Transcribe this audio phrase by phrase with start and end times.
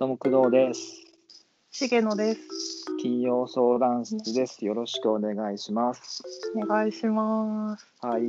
[0.00, 1.04] どうも工藤です。
[1.72, 2.40] 重野です。
[3.02, 4.64] 金曜相談室です。
[4.64, 6.22] よろしくお願いします。
[6.56, 7.86] お願いします。
[8.00, 8.22] はい。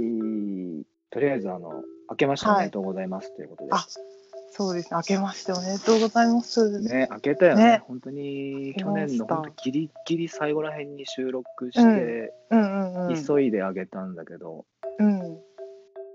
[1.12, 3.70] とりあえず、あの、明けましておめでとうございますということで。
[3.72, 3.86] あ
[4.52, 4.98] そうですね。
[4.98, 6.82] 明けましておめでとうございます。
[6.82, 7.64] ね、明けたよね。
[7.64, 13.26] ね本当に、去年の本当ギリギリ最後らへんに収録して、うんうんうん。
[13.26, 14.66] 急いであげたんだけど、
[15.00, 15.40] うん。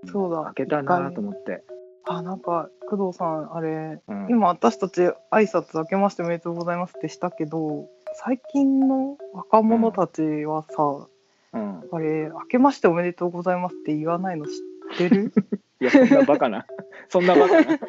[0.05, 1.63] そうだ明けたなと思って。
[2.07, 5.15] あ、なんか工藤さんあれ、うん、今私たち挨
[5.47, 11.07] 拶明けましておめでとうございますってしたけど、最近の若者たちはさ、
[11.53, 11.83] うん。
[11.91, 14.53] あれ明けましておめでとうございますって言わないの知っ
[14.97, 15.33] てる？
[15.79, 16.65] いや、そんなバカな。
[17.09, 17.73] そんなバカな。
[17.73, 17.79] い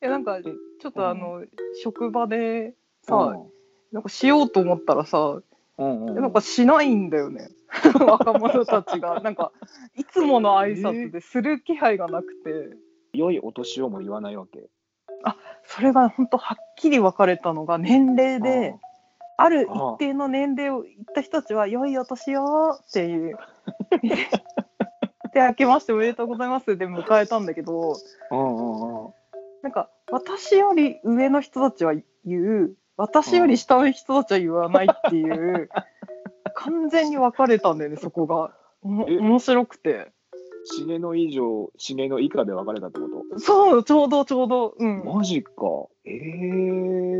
[0.00, 1.44] やなんかちょっとあの、
[1.82, 3.36] 職場でさ、
[3.92, 5.40] なんかしようと思ったらさ、
[5.78, 6.08] うん、うん。
[6.08, 7.48] うんなんかしないんだよね。
[8.00, 9.20] 若者たちが。
[9.20, 9.52] なんか
[9.94, 12.76] いつもの挨拶でする気配がなくて、
[13.12, 14.68] 良いお年をも言わないわけ。
[15.64, 18.76] それが本当はっきり分かれたのが年齢で
[19.36, 23.38] あるああ一定の年齢を言った人たちは「良いお年を」っていう。
[25.32, 26.76] で明けましておめでとうございます。
[26.78, 27.94] で迎えたんだけど。
[28.30, 29.14] うんうんうん。
[29.62, 32.76] なんか私より上の人たちは言う。
[32.96, 35.68] 私より下の人たちは言わないっていう。
[36.54, 38.56] 完全に分かれたんだよねそこが。
[38.82, 40.12] 面白くて
[40.84, 43.38] 重の以上、重の以下で分かれたってこと？
[43.38, 44.74] そうちょうどちょうど。
[44.78, 45.04] うん。
[45.04, 45.50] マジか。
[46.04, 46.18] ええ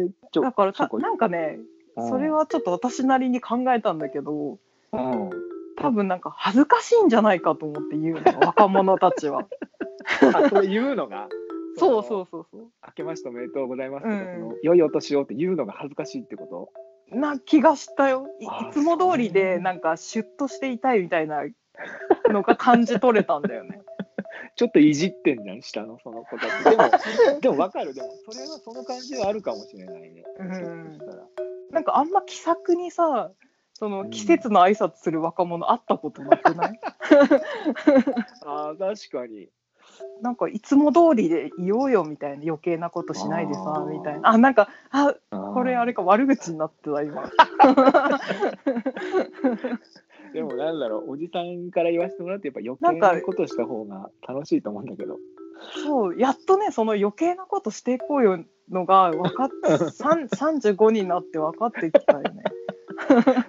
[0.06, 0.10] ー。
[0.32, 1.58] ちょだからたなんかね
[1.96, 2.08] うん。
[2.08, 4.58] それはちょっと私なりに考えたんだけど
[4.92, 5.30] うん。
[5.78, 9.46] 多分なんか恥ずかしいんじゃないかと思って言うの 若者たちは。
[10.34, 11.28] あ、それ言うのが？
[11.78, 12.60] そうそうそうそう。
[12.86, 14.40] 明けましておめでとうございますとか、うん。
[14.40, 17.16] その良いお年をって言うのが恥ずかしいってこと？
[17.16, 18.26] な気がしたよ。
[18.40, 21.44] いいあつも通りでなんかシュッとしていたいみたいな
[22.32, 23.80] のが感じ取れたんだよね。
[24.56, 26.64] ちょっといじってんじゃん、下のその子たち。
[26.64, 26.90] でも、
[27.40, 27.92] でも分かる。
[27.94, 30.24] でも、それはその感じはあるかもしれないね。
[30.38, 30.98] うん。
[31.70, 33.30] なんかあんま気さくにさ
[33.74, 33.92] そうん。
[33.92, 36.80] の季節の挨拶する若者会ったことなくない？
[38.46, 39.48] ああ、確かに。
[40.20, 44.30] なんかいつも通りでいようよみたいな余計なことしないでさみたいな。
[44.30, 45.14] あなんかあ
[45.54, 47.30] これあれか悪口になってた今
[50.36, 55.16] でもなんだろう、おじさんから言わせてもらって、やっぱ余計なことした方が楽しいと思うんだけど。
[55.82, 62.44] そうやっとねその余計なことしていこうよのが分かっ 3 35になって分かってきたよね。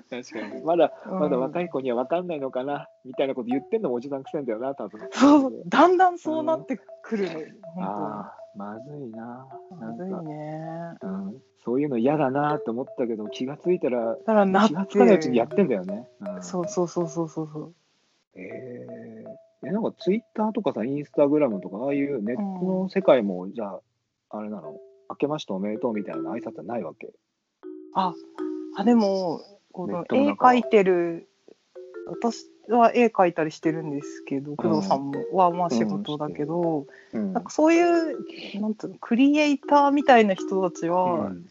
[0.09, 0.63] 確かに。
[0.63, 5.01] まだ、うんまだ若い子には分かんないのかな、みたいなこと言ってんのもおじさんくせえんだよな、多分。
[5.11, 9.47] そうだんだんそうなってくるのよ本ああ、まずいな。
[9.79, 10.95] まずいね。
[11.01, 16.09] うん、そういうの嫌だなって思ったけど、気がついたら、だからな気がつかないうちにやってんだよね。
[16.19, 17.73] うん、そうそうそうそうそうそう。
[18.35, 23.81] えーえ、なんかツイッターとかさ、インスタグラムとか、ああいうネットの世界も、じゃあ、
[24.29, 24.77] あれなの、
[25.09, 27.13] 明けましておめでとうみたいな挨拶はないわけ？
[27.93, 28.13] あ
[28.75, 29.41] あでも
[29.71, 31.29] こネの絵描いてる
[32.07, 37.33] 私は絵描いたりしてるんですけど工藤さんもはまあ仕事だけど、うん。
[37.33, 41.45] なんかそういうなんていうのクリエイターみたいな人たちは、うん。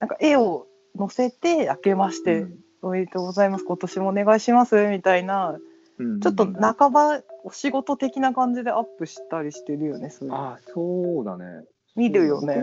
[0.00, 2.58] なんか絵を載せて「明けましてうん。
[2.80, 5.58] おめでとうございます今年もお願いします」みたいな
[5.98, 6.20] うん。
[6.20, 11.64] ちょっと半ばお仕事的な感じでアップしたりしてるよねそうあそうだね。
[11.96, 12.54] 見るよね。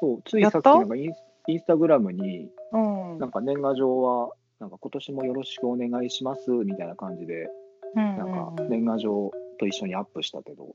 [0.00, 3.18] そうついさっきなんかインスインスタグラムに、うん。
[3.18, 4.30] なんか年賀状は、
[4.64, 7.48] なんか今年もよろしくお願いしますみたいな感じで、
[7.94, 8.64] うんなんかうん。
[8.64, 9.30] うん年賀状
[9.60, 10.74] と一緒にアップしたけど、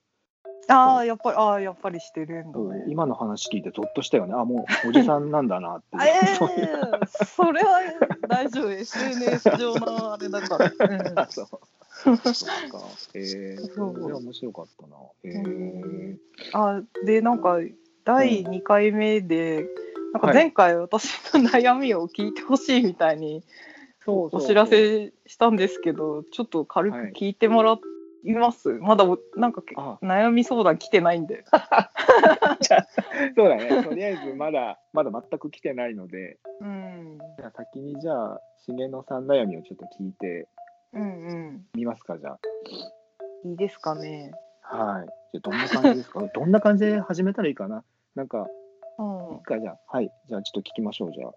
[0.67, 2.85] ああやっぱりああやっぱりしてるんだね。
[2.87, 4.35] 今の話聞いてゾッとしたよね。
[4.35, 6.91] あ、もうおじさんなんだなってえそういう。
[7.01, 7.81] えそれは
[8.27, 8.71] 大丈夫。
[8.71, 10.39] SNS 上のあれだ。
[10.47, 11.19] から、うん。
[11.19, 11.47] あそう。
[11.47, 11.59] か。
[13.15, 14.95] えー、それは面白かったな。
[15.23, 16.17] えうー、
[16.53, 17.57] あでなんか
[18.05, 19.65] 第2回目で、
[20.13, 23.43] なんかはい前回私の悩みを聞いてほしいみたいに
[24.09, 27.77] そうお知らせしたんですけどちょっと軽く聞いてもら
[28.23, 29.97] います、まだおなんかあ。
[30.01, 31.45] 悩み相談来てないんで。
[33.35, 33.83] そうだね。
[33.83, 37.17] とりあえずまだ、まだ全く来てないので、うん。
[37.37, 40.47] じゃあ先にじゃあ、重野さん悩みをちょっと聞いて
[40.93, 42.31] うんみますか、じゃ
[43.43, 44.31] うんいいですかね。
[44.63, 44.75] あ。
[44.75, 45.05] はい。
[45.05, 46.19] じゃあどんな感じですか？
[46.33, 47.83] どんな感じで始めたらいいかな？
[48.15, 48.47] なんか、
[48.97, 49.35] うん。
[49.35, 50.11] いいかじゃあ、はい。
[50.27, 51.31] じゃあちょっと聞きましょう、じゃあ。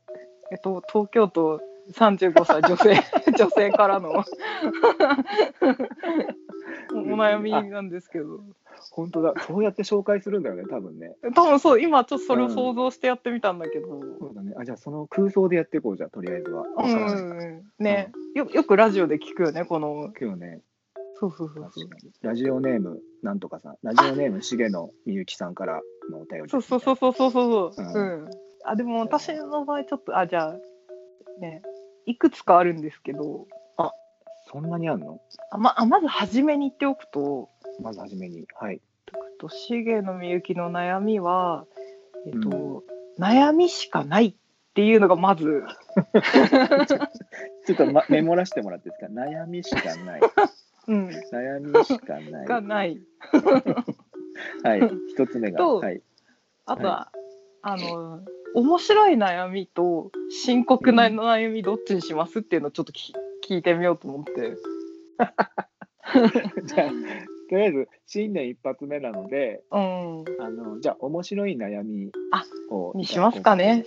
[0.50, 1.60] えっと東京都
[1.92, 2.94] 35歳女性
[3.36, 4.10] 女性からの
[6.94, 8.40] お悩みなんですけど
[8.90, 9.34] 本当だ。
[9.46, 11.14] そうやって紹介するんだよね、多分ね。
[11.34, 13.88] 多分そう今ちょっとそれを想像してやってみたんだけど、
[14.18, 14.54] そうだね。
[14.58, 16.64] あ、じゃあその空想でやっていこう、じゃあ、とりあえずは。
[16.78, 20.60] うんうんうんね、よよくラジオで聞くよねこの今日ね、
[21.14, 21.70] そうそうそう。
[22.22, 23.76] ラジオネーム、なんとかさん。
[23.82, 25.80] ラジオネーム、重野みゆきさんから
[26.10, 26.50] のお便り。
[26.50, 27.72] そうそうそうそうそうそう。
[27.78, 28.30] うんうん。
[28.64, 30.56] あ、でも私の場合ちょっと、あ、じゃあ、
[31.40, 31.62] ね、
[32.06, 33.46] いくつかあるんですけど、
[34.50, 35.20] そんなにあんの？
[35.50, 37.48] あまあまず初めに言っておくと、
[37.80, 38.46] まずはじめに。
[38.60, 38.80] はい。
[39.38, 41.64] と重野みゆきの悩みは、
[42.26, 42.84] えっと、
[43.18, 44.34] 悩みしかないっ
[44.74, 45.62] ていうのがまず、
[47.66, 49.20] ちょっと、ま、メモらせてもらっていいですか？
[49.20, 50.20] 悩みしかない。
[50.88, 52.46] うん、悩みしかない。
[52.46, 53.00] がない。
[54.64, 54.80] はい。
[55.08, 55.58] 一つ目が。
[55.58, 56.02] とはい。
[56.66, 57.10] あとは、
[57.62, 58.20] あの、
[58.54, 63.12] 面白い悩みと深刻な悩みどっちにしますっていうのをちょっとき
[63.46, 64.56] 聞いてみようと思って。
[66.64, 66.90] じゃあ、
[67.48, 70.24] とりあえず、新年一発目なので、うん。
[70.40, 72.92] あの、じゃあ、面白い悩みあを。
[72.94, 73.84] にしますかね。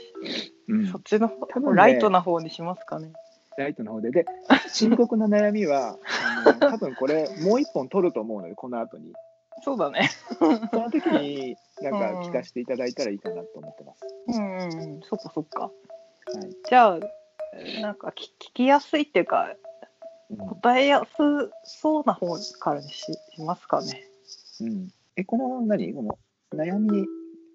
[0.67, 3.13] うんそっちの方、ねライトな方にしますかね。
[3.57, 4.11] ライトの方で。
[4.11, 4.25] で、
[4.67, 5.97] 深刻な悩みは、
[6.45, 9.13] あの多分これ、もう一本取ると思うので、この後に。
[9.63, 10.09] そうだね。
[10.37, 14.05] その時に、なんか聞かせていただいたらいいかなと思ってます。
[14.27, 15.63] うんうんうん、そっかそっか。
[15.63, 15.71] はい
[16.67, 16.99] じゃあ、
[17.81, 19.55] なんか聞聞きやすいっていうか、うん
[20.37, 21.11] 答えやす
[21.63, 24.03] そうな方からにししますかね。
[24.61, 25.93] うん、え、この何？
[25.93, 26.17] この
[26.51, 27.05] 悩み、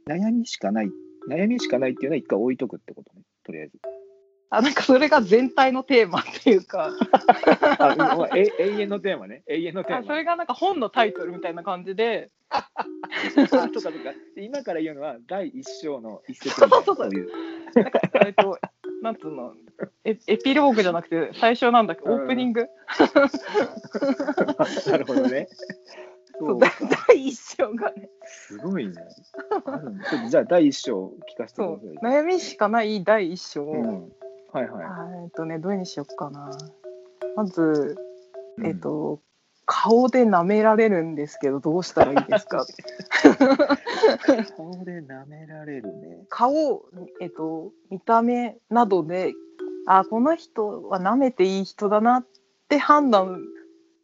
[0.06, 0.90] 悩みしかない、
[1.28, 3.78] 悩みしかないっていうのは一回置いとくってことね、とりあえず。
[4.50, 6.90] あ、なんかそれが全体のテーマっていうか、
[8.34, 9.98] 永遠のテーマね、永遠のテーマ。
[10.00, 12.66] あそれがなんか本のタイトルみたいな感じで、 あ、
[13.34, 14.12] そうかそうか。
[14.34, 17.10] で今から言うのは第一章の一節そうそうそう。
[17.74, 18.58] なんか、えっと、
[19.02, 19.54] なんつうの、
[20.04, 22.66] エエピローグじゃなくて、最初なんだっけ、オープニング、
[24.90, 25.46] なるほどね。
[26.40, 26.58] そそう。
[27.08, 28.94] 第一章がね、すごいね。
[30.28, 32.18] じゃあ第一章聞かせてそください。
[32.18, 33.64] う、悩みしかない第一章。
[33.64, 34.12] うん。
[34.52, 34.84] はいはい。
[34.84, 36.50] あえっとね、どれにしよっかな。
[37.36, 37.96] まず、
[38.58, 39.20] うんえっ、と、
[39.64, 42.66] 顔で舐められるんですけど、どうしたらいいですか？
[44.56, 46.24] 顔で舐められるね。
[46.28, 46.84] 顔、
[47.20, 49.32] えっ、と、見た目などで、
[49.86, 52.26] あ、この人は舐めていい人だなっ
[52.68, 53.40] て判断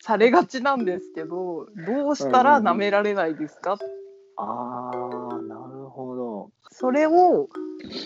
[0.01, 3.79] されがちなんですけど、どうしたら舐められないですか、
[4.37, 4.91] あ
[5.33, 6.51] あ、なるほど。
[6.71, 7.49] それを、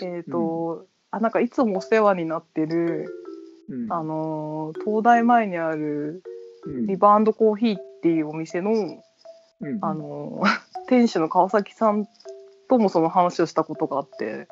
[0.01, 3.05] えっ、と、あ、なんかいつもお世話になってる、
[3.69, 3.93] うん。
[3.93, 6.23] あのー東大前にある
[6.65, 6.87] うん。
[6.87, 9.79] リバーコーヒーっていうお店の、うん。
[9.81, 10.41] あの
[10.87, 12.07] 店主の川崎さん
[12.67, 14.47] ともその話をしたことがあって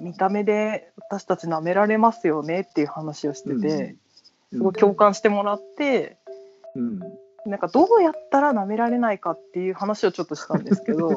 [0.00, 3.96] 見た目で私たち舐められますよねっていう話をしてて、
[4.50, 6.16] すごい共感してもらって、
[6.74, 7.00] うん
[7.44, 11.08] なんかどうやったら舐められないかっていう話をちょっとしたんですけど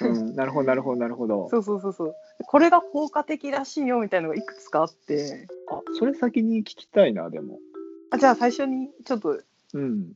[0.00, 1.48] うん、なるほど、なるほど、なるほど。
[1.50, 2.14] そうそうそうそう
[2.46, 7.58] これが効果的らしいよみたいなのがいくつかあってあ、それ先に聞きたいな、でも。
[8.10, 9.38] あじゃあ最初にちょっと
[9.74, 10.12] うん。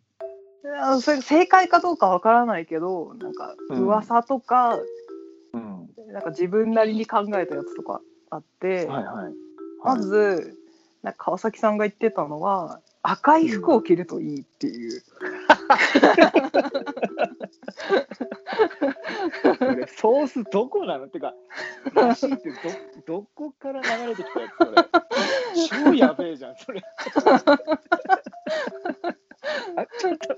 [0.80, 4.78] あそれ正解かどうかわからないけどなんかうん噂とか、
[5.52, 5.90] うん。
[6.12, 8.00] なんか自分なりに考えたやつとか
[8.30, 9.34] あって、はいはい。
[9.82, 10.56] まず、
[11.02, 15.02] なんか川崎さんが言ってたのは赤い服を着るといいっていう、
[19.58, 21.06] これソースどこなの？
[21.06, 21.34] ってか、
[21.94, 22.50] らしいって
[23.06, 24.74] ど、どこから流れてきたやつ、それ。
[25.86, 26.82] 超やべえじゃん、それ。
[29.76, 30.34] あ、ちょっと。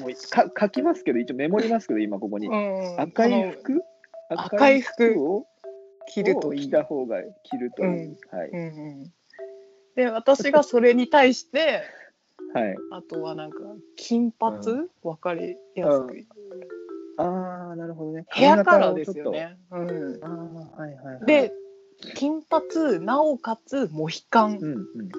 [0.00, 2.48] もうか書きますけど、一応メモりますけど、今ここに。
[2.48, 3.82] うん赤い服？
[4.30, 5.46] 赤い服を
[6.08, 6.70] 着るといい着。
[6.72, 7.90] た方が着るといい。
[8.30, 8.50] はい。
[8.50, 8.64] うんう
[9.04, 9.12] ん、
[9.98, 11.82] で私がそれに対して
[12.54, 12.76] はい。
[12.92, 13.58] あとはなんか
[13.96, 16.24] 金髪、う分かりやすく、
[17.18, 18.24] ああ、なるほどね。
[18.28, 19.58] ヘアカラーですよね。
[19.72, 20.18] うん。
[20.22, 21.26] ああ、はいはい、はい。
[21.26, 21.52] で、
[22.14, 25.10] 金髪なおかつモヒカン、うんうん。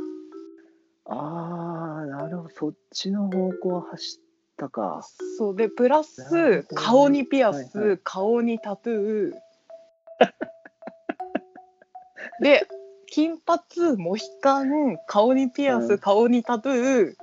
[1.05, 2.49] ああ、なるほど。
[2.49, 4.21] そっちの方向走っ
[4.55, 5.01] たか。
[5.37, 9.33] そうでプラス顔にピアス、はいはい顔にタトゥー
[12.41, 12.65] で
[13.11, 17.13] 金髪モヒカン顔にピアス、うん顔にタトゥー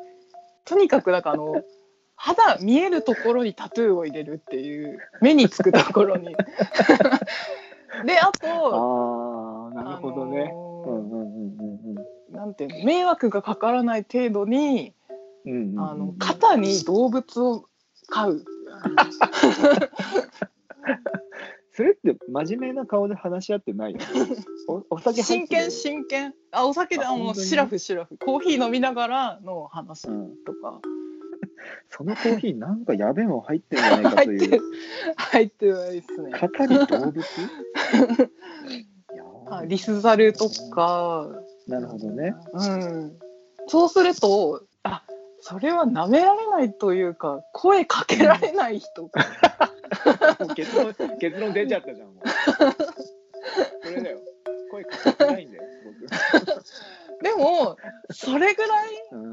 [0.65, 1.63] とにかくなんかあの
[2.17, 6.35] 肌見えるところにタトゥーを入れるっていう目につくところに
[8.05, 10.51] であとああ、なるほどね。
[10.51, 10.57] んう
[10.91, 11.25] んうんう
[12.33, 14.95] んなんていうの迷惑がかからない程度に
[15.45, 15.53] うん。
[15.53, 17.65] うんうんうんあの肩に動物を
[18.09, 18.45] 飼う。
[22.45, 24.05] 真面目な顔で話し合ってないよね。
[24.69, 26.35] おお酒真剣真剣。
[26.51, 28.19] あお酒であもうシラフシラフ。
[28.19, 30.09] コーヒー飲みながらの話。
[30.09, 30.37] うん。
[30.45, 30.81] とか、
[31.89, 34.61] そのコーヒーなんかやべえもん入ってんじゃないかという。
[35.17, 36.31] 入ってないですね。
[36.33, 37.25] 型に動物？
[39.49, 41.29] あリスザルとか。
[41.67, 42.35] なるほどね。
[42.53, 43.19] うん。
[43.69, 45.03] そうするとあ
[45.41, 49.09] それは舐められないというか声かけられない人。
[49.09, 49.25] か、
[50.41, 52.23] もう結論結論出ちゃったじゃんもう。
[53.83, 54.19] それだよ。
[54.71, 55.65] 声かけてないんだよ
[57.23, 57.77] でも
[58.11, 59.27] それぐらい僕、う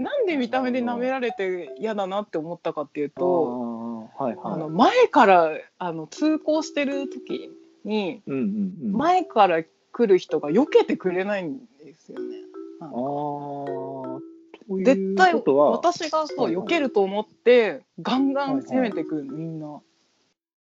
[0.00, 4.54] ん、なんで見た目で舐められて嫌だなって思ったかっていうとあーはいはい。
[4.54, 7.50] あの前からあの通行してる時
[7.84, 8.40] にうんうん
[8.84, 8.92] うん。
[8.92, 12.36] 前から来る人が避けてくれないんですよね。
[12.80, 12.98] あーという
[14.84, 19.66] 絶対私がそう避けると思ってガンガン攻めてくるみんな。
[19.66, 19.80] は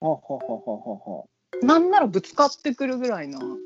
[0.00, 1.24] ははははは
[1.62, 3.38] なんならぶつかってくるぐらいな。
[3.38, 3.56] はは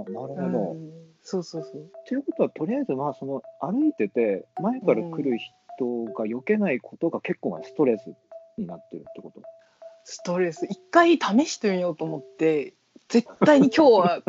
[0.00, 0.72] はなるほど。
[0.72, 0.90] うん
[1.26, 1.90] そうそうそう。
[2.06, 8.14] ということはとりあえずまあその歩いてて前から来る人が避けないことが結構なストレス
[8.58, 9.40] になってるってこと？
[10.04, 12.74] ストレス一回試してみようと思って
[13.08, 14.22] 絶対に今日は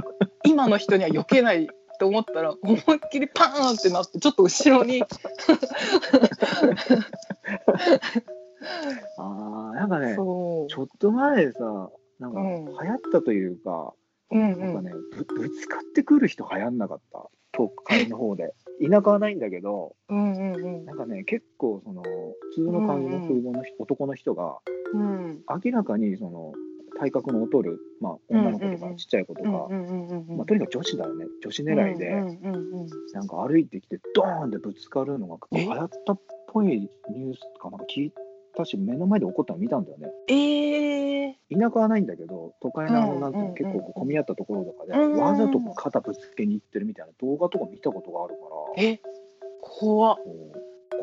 [0.45, 1.67] 今の人には避けない
[1.99, 5.03] と思ったら思いっきりパーンってなってちょっと後ろに。
[9.17, 12.65] ああなんかねそちょっと前さなんかうん。
[12.65, 13.93] 流行ったというか、
[14.31, 14.37] う。
[14.37, 14.59] うんうん。
[14.59, 17.29] なんかねぶぶつかってくる人流行んなかった。
[17.51, 18.53] 遠く海の方で。
[18.81, 20.85] 田舎はないんだけどうんうんうん。
[20.85, 24.59] なんかね結構その普通の感じの風貌の人、男の人が
[24.93, 25.43] うん。
[25.63, 26.53] 明らかにその
[26.97, 31.25] 体格の劣る、まあ、女の子とかちっちゃい子とか、まあ、とにかく女子だよね。
[31.43, 32.09] 女子狙いで、
[33.13, 35.63] なんか歩いてきてドーンってぶつかるのがえ？
[35.63, 38.13] 流行ったっぽいニュースとかなんか聞い
[38.55, 40.07] たし目の前で起こったの見たんだよね。
[40.29, 48.41] ええ田舎はないんだけど都会のあのうんなんていうのうん結構混み合ったところとかでうんわざと肩ぶつけに行ってるみたいな動画とか見たことがあるか
[48.77, 48.83] ら。
[48.83, 48.99] え？
[49.61, 50.17] 怖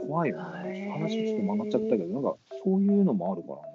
[0.06, 0.90] 怖いよね。
[0.92, 3.72] 話ちょっと曲がっちゃったけどなんかそういうのもあるからね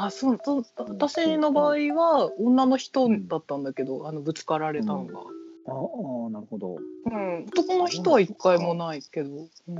[0.00, 6.76] あそうそう私の場合は女の人だったんだけど、あのぶつかられたのが、ああなるほど。
[6.76, 9.30] うん、男の人は一回もないけど、
[9.66, 9.76] うん、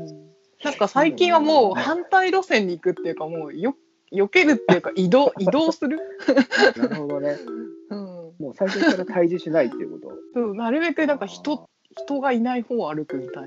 [0.65, 3.77] なんか最近はもう反対路線に行くっていうかもうよ
[4.13, 6.01] 避けるっていうか移動 移動する、
[6.77, 7.37] なるほどね。
[7.91, 7.99] うん、
[8.41, 10.15] もう最初から対峙しないっていうこと。
[10.35, 13.47] そうなるべくなんか人人がいない方を歩くみたい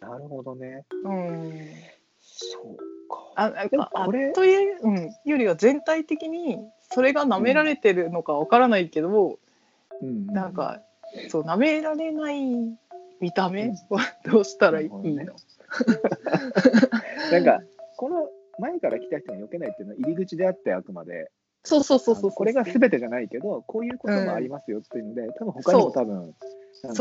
[0.00, 0.18] な。
[0.18, 0.84] るほどね。
[1.04, 1.10] な。
[1.10, 1.52] うん。
[2.20, 2.76] そう。
[2.76, 2.91] か
[3.34, 6.58] あなんでもかあという、うん、よりは全体的に
[6.90, 9.38] それが舐められてるのかわからないけど、
[10.00, 10.26] うん。
[10.26, 10.80] なんか
[11.28, 12.42] そう舐められない
[13.20, 15.02] 見た目はどうしたらいいの、
[17.30, 17.60] な んか
[17.96, 21.30] この前から来た人に避けないっていうのは入り口であってあくまで。
[21.64, 26.34] そうそうそうそうこれが全てじゃないけどこういうこともありますよっていうので、多分他にも多分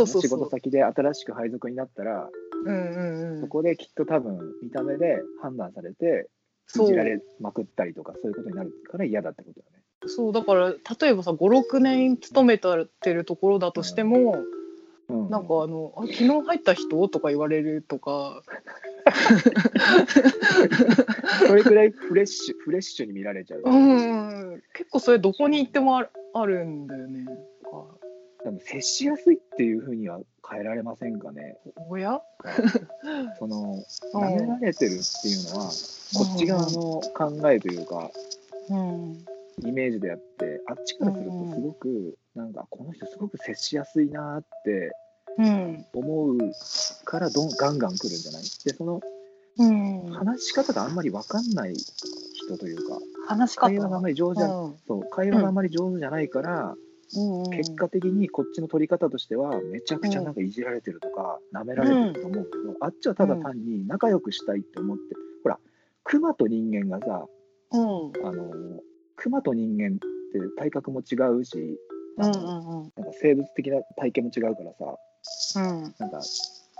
[0.05, 2.29] 仕事先で新しく配属になったら
[2.65, 6.29] うんうんうんそこできっと多分見た目で判断されてい
[6.67, 9.83] そうじられまくったりとかそういうことになるから嫌だってことだね。
[10.07, 10.77] そうだから例
[11.09, 14.43] えばさ56年勤めてるところだとしても、
[15.09, 18.41] うん、なんかあのあ「昨日入った人?」とか言われるとか
[21.47, 23.61] それくらいフレッシュフレッシュに見られちゃう。
[23.63, 27.25] うん結構それどこに行ってもあるんだよね。
[28.43, 30.19] 多分接しやすいっていうふうには
[30.49, 31.57] 変えられませんかね。
[31.89, 32.21] おや？
[33.39, 33.75] その
[34.13, 34.23] うん。
[34.23, 35.69] 舐められてるっていうのは、
[36.15, 38.11] こっち側の考えというか、
[38.69, 39.25] うん。
[39.63, 44.91] イメージであって、あっちからするとうんうんすごく、なんかこの人すごく接しやすいなって
[45.37, 45.85] うん。
[45.93, 46.37] 思う
[47.05, 48.43] からどんガンガン来るんじゃない？
[48.65, 49.01] で、その
[49.59, 53.67] うん、話し方があんまり分かんない人というか、話し方。
[53.67, 54.75] 会話があんまり上手じゃ、うん。
[54.87, 65.59] そう会話があんまり上手じゃないから、うんうん結果的にこっちの取り方としてはめちゃくちゃなんかいじられてるとか、舐められてると思うけど、あっちはただ単に仲良くしたいって思って、ほら
[66.03, 67.25] 熊と人間がさ
[67.71, 68.27] うん。
[68.27, 68.81] あの
[69.15, 69.99] 熊と人間って
[70.57, 71.57] 体格も違うし、
[72.17, 75.95] うんうんあのなんか生物的な体型も違うからさうん。
[75.99, 76.19] なんか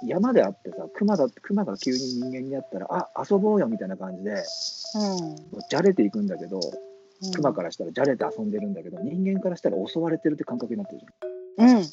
[0.06, 4.32] 山であってさ熊だ熊が急に人間になったらあ遊ぼうよみたいな感じで
[4.96, 6.91] もうじゃれていくんだけどうん
[7.34, 11.06] 熊からしたらじゃれて遊んでるんだけど人間からしたら襲われてるって感覚になってるじ
[11.58, 11.84] うん。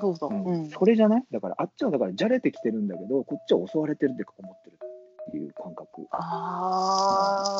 [0.00, 0.70] そうだ、ゃん、うん。
[0.70, 1.24] それじゃない？
[1.30, 4.74] だからあっちはだからじゃれてきてるんだけどこっちは襲われてるって思ってる
[5.28, 6.06] っていう感覚。
[6.12, 7.56] あ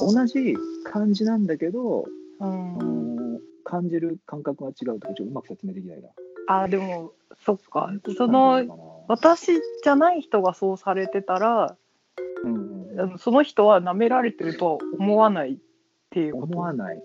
[0.00, 2.04] あ同じ感じなんだけど、う
[2.40, 2.78] あん
[3.34, 6.08] の感じる感覚が違うとかちょっとうまく説明できないな。
[6.46, 7.12] あでも
[7.44, 7.90] そっか。
[8.06, 9.52] そそうの私
[9.82, 11.76] じゃない人がそうされてたら
[12.44, 15.58] うんその人は舐められてるとは思わない
[16.08, 17.02] っていう思わない。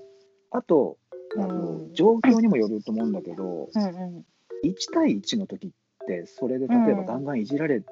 [0.51, 0.97] あと、
[1.37, 1.93] あのうん。
[1.93, 4.25] 状況にもよると思うんだけど、うんうん。
[4.63, 5.71] 1対1の時っ
[6.07, 7.05] て、それで例えばうん。
[7.05, 7.87] ガンガンいじられて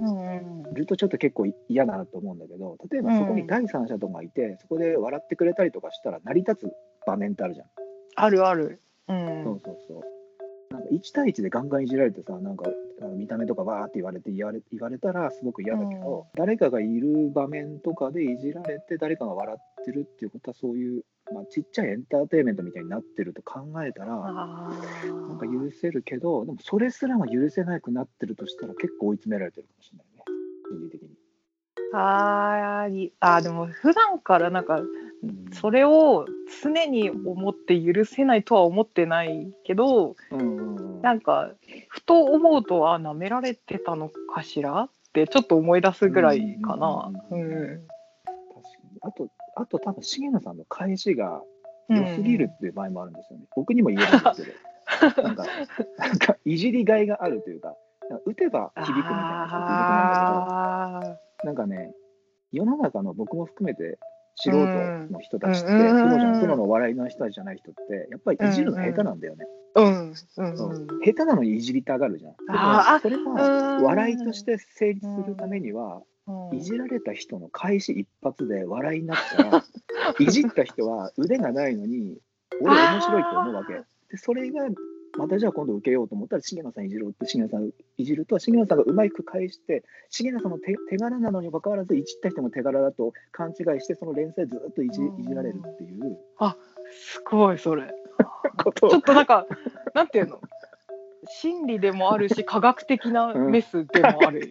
[0.00, 0.74] うんうん。
[0.74, 6.72] るとちょっと結構嫌だなと思うんだけど、例えばそこに第三者とかいて、そこで笑ってくれたりとかしたら成り立つ
[7.06, 7.66] 場面ってあるじゃん。
[8.16, 8.80] あるある。
[9.08, 9.44] うん。
[9.44, 10.00] そうそうそう。
[10.72, 12.64] なんか1対1でガンガンいじられてさ、なんか
[13.16, 24.70] 見た目とかわーって言われて言われ言われたらすごく嫌だけど、誰かがいる場面とかでいじられて誰かが笑ってるっていうことはそういう、まあ、ちっちゃいエンターテインメントみたいになってると考えたらあ
[25.28, 30.24] なんか許せるけどでもそれすらも許せなくなってるとしたら結構追い詰められてるかもしれないね。
[30.70, 31.08] 心理的に。
[31.92, 35.50] あーあーでも普段からなんかうん。
[35.52, 36.26] それを
[36.62, 41.02] 常に思って許せないとは思ってないけどうんうんうん。
[41.02, 41.50] なんか
[41.88, 44.82] ふと思うとあ舐められてたのかしら？
[44.84, 47.10] ってちょっと思い出すぐらいかな。
[47.30, 47.99] ううんん確かに
[49.02, 51.42] あとあと多分重野さんの返しが
[51.88, 53.46] 良すぎるっていう場合もあるんですよね。
[53.56, 54.56] 僕にも言えるんですけど。
[55.22, 55.44] なんか
[55.98, 57.76] なんかいじりがいがあるというか
[58.08, 60.32] なんか打てば響くみたいな人っていると思うんだけど。
[60.48, 61.92] あなんかね、
[62.52, 63.98] 世の中の僕も含めて
[64.36, 64.66] 素人
[65.10, 69.46] の人たちって、うんプロじゃうんんプロのお笑いの人たちじゃない人って、やっぱりいじるの下手なんだよね。
[69.74, 70.14] ーうんうん。
[70.14, 70.70] そう。
[70.70, 72.32] うん下手なのにいじりたがるじゃん。
[72.32, 73.84] でもあーそれはうん。
[73.84, 76.02] 笑いとして成立するためには、うん
[76.52, 79.64] いじられた人の開始一発で笑いになったら、
[80.18, 82.18] いじった人は腕がないのに、
[82.60, 83.74] 俺面白いと思うわけ。
[84.10, 84.68] で、それが、
[85.18, 96.18] またじゃあ今度受けようと思ったら、重野さんいじろうって重野さんいじると、重野さんがうまく返して、重野さんの手手柄なのにもかかわらず、いじった人の手柄だと勘違いして、その連載ずっといじいじられるっていう。
[96.92, 97.92] すごいそれ。
[98.80, 99.46] ちょっとなんか
[99.94, 100.40] なんていうの？
[101.26, 104.50] 心理でもあるし 科学的なメスでもある。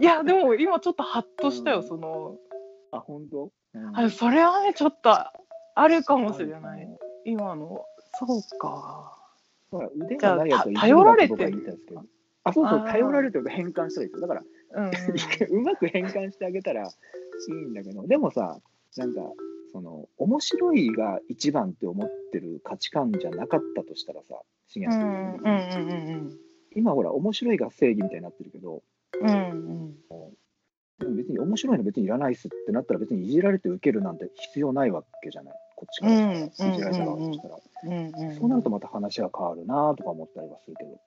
[0.00, 1.82] いやでも今ちょっとハッとしたよ、うん。
[1.82, 2.36] その。
[2.92, 3.98] あ、本当、うん。
[3.98, 5.32] あそれはねちょっとあ
[5.88, 6.88] るかもしれない。
[7.24, 7.84] 今の。
[8.18, 9.18] そうか。
[9.96, 11.62] 腕がないやつ頼られてる。
[12.44, 14.20] あ、そうそう、頼られてると変換したらいいですよ。
[14.20, 14.42] だから、
[14.74, 14.92] うんうん。
[15.58, 16.86] うまく変換してあげたらい
[17.48, 18.58] いんだけど、でもさ、
[18.96, 19.20] なんか、
[19.72, 24.40] その、面白いが一番って思ってる価値観じゃなかったとしたらさ、
[24.74, 24.98] 重う野さ
[26.74, 28.82] 今ほら、面白いが正義みたいになってるけど、
[29.20, 29.94] うんうん
[31.16, 35.54] 別に面白いの別にいらないっすってなったら別にいじられて受けるなんて必要ないわけじゃない。
[35.74, 37.56] こっちからいじられた側としたら。
[37.56, 41.00] うんうんうんそうなるとまた話が変わるなとか思ったりはするけど。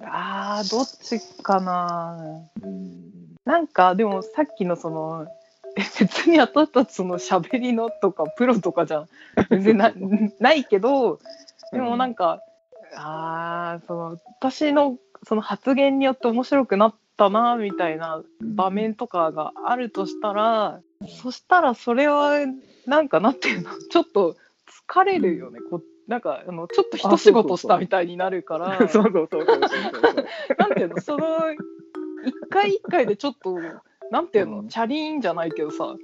[0.00, 2.18] あーどっちかな
[2.60, 3.36] うん。
[3.44, 5.43] なんかでもさっきのそのえ
[5.76, 9.06] 別に私たちその喋りのとかプロとかじゃ
[9.50, 9.92] 全然な
[10.38, 11.18] ないけど
[11.72, 12.40] でもなんか、
[12.96, 20.80] あーその私のその発言によって面白くなったなみたいな場面とかがあるとしたら、
[21.22, 22.38] そしたらそれは
[22.86, 24.36] なんかなんていうの ちょっと
[24.88, 28.76] 疲れるよね、こなんかあのちょっと一仕事したみたいになるから。
[28.88, 29.44] そうそうそう。
[30.58, 33.58] なんていうのその一回一回でちょっと
[34.10, 35.96] なんていうの、うんチャリーンじゃないけどさ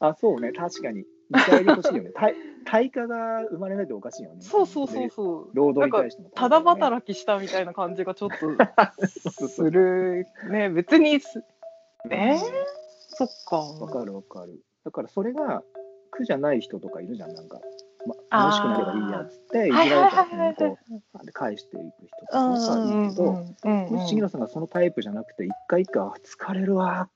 [0.00, 1.04] あ、そうね、確かに。
[1.30, 2.10] 見返り欲しいよね。
[2.14, 4.42] 対対価が生まれないとおかしいよね。
[4.42, 6.30] そうそうそうでそう労働に対しても。
[6.34, 8.28] ただ働きしたみたいな感じがちょっ
[9.38, 11.42] と するね別にす
[12.10, 12.38] えー、
[13.08, 13.28] そっ
[13.80, 14.60] わかかるわかる。
[14.84, 15.62] だからそれが
[16.10, 17.60] 苦じゃない人とかいるじゃん、なんか。
[18.06, 18.44] ま、あー。
[18.44, 20.78] 楽しくなればいいやっつって、いはいじられたらこ
[21.22, 27.08] う、で返していく人とかうんさ、いいけど、うんもし重野さんがそのタイプじゃなくて、一回一回、あ疲れるわ、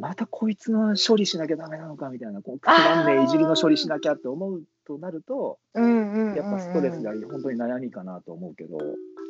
[0.00, 8.78] またこいつの処理しなきゃダメなのかみたいな、こうくだんねえいじりの処理しなきゃって思うとなると、やっぱストレスであり、本当に悩みかなと思うけど、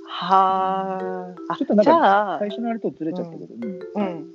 [0.06, 4.02] はあちょっとなんか最初のあれとずれちゃったけど、うん。
[4.02, 4.30] うん。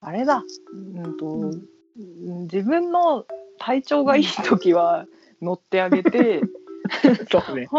[0.00, 0.44] あれだ。
[0.72, 2.42] うんと、うんうん。
[2.42, 3.24] 自分の
[3.58, 5.06] 体調がいい時は
[5.42, 6.42] 乗ってあげて
[7.30, 7.68] そうね。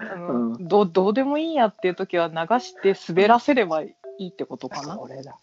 [0.00, 4.94] あの、うんどうどうでもいいやっていう時は流して滑らせればいいってことかな。
[4.96, 5.38] それだ。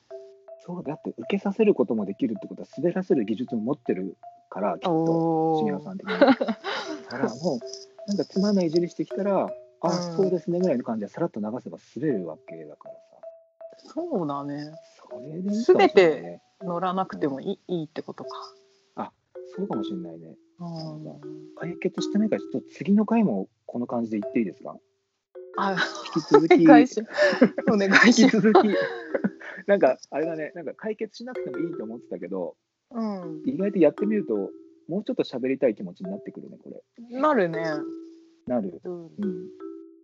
[0.65, 4.17] そうだって受けさせることもできるってことは滑らせる技術も持ってる
[4.49, 6.17] からきっとお重野さん的に。
[6.19, 9.51] だからもうなんかつまんないいじりしてきたら、
[9.81, 12.99] あ、うんそうですねぐらいの感じでさらっと流せば滑るわけだからさ。
[13.93, 14.71] そうだね。
[15.09, 16.41] それでいいかもしれないね。
[16.61, 18.29] 乗らなくてもいい,、いいってことか。
[19.55, 20.35] そうかもしれないね。
[20.59, 21.21] うん、
[21.57, 24.75] 解決してないからちょっと次の回もこの感じで言っていいですか？
[25.57, 25.75] あ
[26.15, 26.63] 引き続き。
[26.65, 27.01] お願いし
[27.71, 28.57] お願い引しき続き。
[29.67, 32.55] なんかあれだね、なんか解決しなくてもいいと思ってたけど、
[32.91, 34.51] うん、意外とやってみると、
[34.87, 37.19] もうちょっと喋りたい気持ちになってくるね、これ。
[37.19, 37.63] なるね。
[38.47, 38.79] なる。
[38.83, 39.47] うんうん。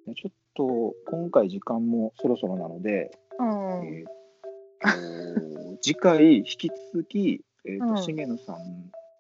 [0.08, 3.48] でちょっと、今回時間もそろそろなので、うん
[3.86, 8.58] えーと次回、引き続き、えーとうん重野さん、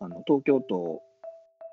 [0.01, 1.01] あの東京都、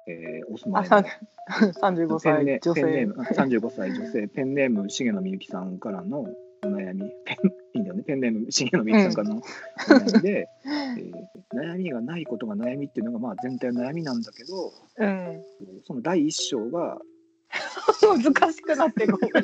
[0.06, 0.88] えーお住まあいの。
[0.88, 2.74] さん 35歳女性。
[2.74, 3.14] ペンネーム。
[3.22, 11.12] 35歳女性、ペンネーム重野みゆきさんからのお悩み、ペンいいんだよね、ペンネーム重野みゆきさんからのお悩みで、えー
[11.54, 15.42] 悩みがないことが悩みっていうのがまあ全体の悩みなんだけど、うん、
[15.84, 17.00] その第一章が、
[18.02, 19.30] 難しくなってごめん。
[19.32, 19.42] 第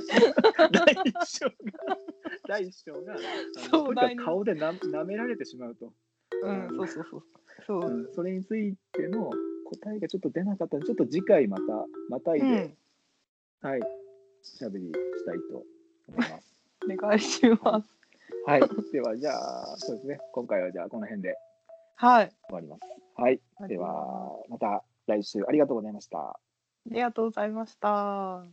[1.04, 1.54] 一章が
[2.46, 3.22] 第一章があの
[3.70, 4.10] 壮大に。
[4.10, 5.92] とにかく顔でな舐められてしまうと、
[6.42, 7.22] うん、そうそうそう。
[7.66, 8.10] そうう。
[8.10, 9.30] ん、それについての
[9.64, 11.62] 答えがちょっと出なかったのでちょっと次回また
[12.08, 12.50] またいで、う
[13.66, 13.80] ん、はい
[14.42, 15.62] しゃべりしたいと
[16.08, 16.54] 思います。
[16.84, 17.88] お願いします。
[18.46, 18.60] はい、
[18.92, 21.36] ではじゃあそうですね今回はじゃあこの辺で
[21.96, 22.32] はい。
[22.48, 22.82] 終わります。
[23.16, 26.18] はい、ではまた来週ありがとうございました。
[26.18, 26.38] あ
[26.86, 28.44] りがとうございました。